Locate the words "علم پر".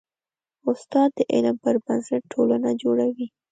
1.33-1.75